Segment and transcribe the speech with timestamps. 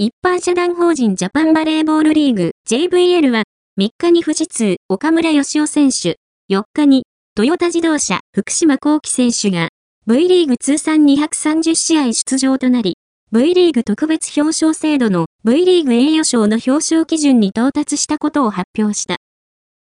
[0.00, 3.42] 一般社団法人ジャパンバレーボールリーグ JVL は
[3.80, 7.02] 3日に富士通岡村義雄選手、4日に
[7.34, 9.70] トヨタ自動車福島幸輝選手が
[10.06, 12.94] V リーグ通算230試合出場となり、
[13.32, 19.16] V リーグ特別表彰制度の V リーグ栄誉賞の表彰基準に到達したことを発表した。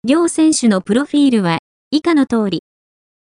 [0.07, 1.57] 両選手のプロフィールは
[1.89, 2.61] 以下の通り。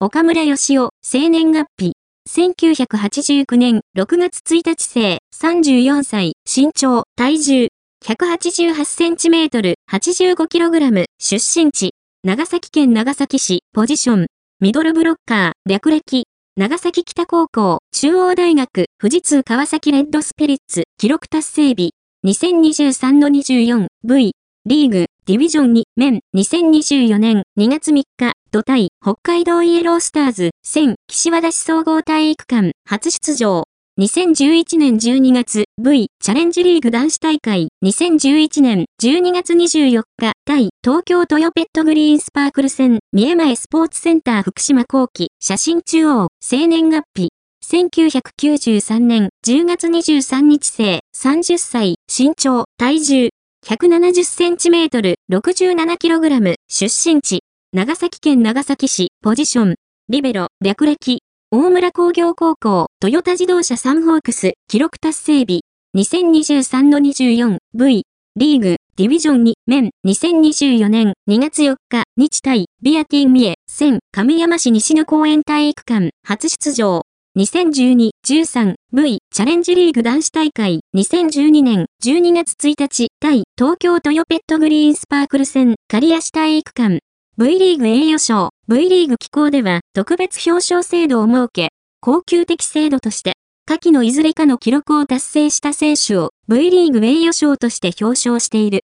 [0.01, 1.93] 岡村義雄、生年月日、
[2.32, 7.68] 1989年6月1日生、34歳、身長、体重、
[8.04, 11.90] 188センチメートル、85キログラム、出身地、
[12.25, 14.27] 長崎県長崎市、ポジション、
[14.61, 16.25] ミドルブロッカー、略歴、
[16.57, 21.93] 長崎北高校、中央大学、富士通川崎レッドスペリッツ、記録達成日、
[22.25, 24.32] 2023-24、V、
[24.64, 33.64] リーグ、ディビジョン2、面、2024年2月3日、土対、北海道イエロースターズ、1000、岸和田市総合体育館、初出場。
[34.00, 47.30] 2011年12月、V、チャレンジリーグ男子大会、2011年12月24日、対、東京トヨペットグリーンスパークル戦、三重前スポーツセンター福島後期、写真中央、生年月日、
[47.64, 53.30] 1993年10月23日生、30歳、身長、体重、
[53.72, 57.41] 170センチメートル、67キログラム、出身地、
[57.72, 59.74] 長崎県長崎市、ポジション、
[60.10, 65.62] リベロ、略歴、大村工業高校、トヨタ自動車サンホークス、記録達成日、
[65.96, 68.02] 2023-24、V、
[68.36, 77.02] リーグ、ディビジョン2、面、2024年2月4日、日対、ビアティンミエ、1000、亀山市西野公園体育館、初出場、
[77.34, 86.98] 2012-13 V チャレンジリーグ男子大会2012年12月1日対東京トヨペットグリーンスパークル戦刈足体育館
[87.38, 91.70] V リーグ栄誉賞 V リーグ機構では特別表彰制度を設け
[92.03, 93.33] 高級的制度として
[93.64, 98.80] 下記のいずれかの記録を達成した選手を V リーグ栄誉賞として表彰している。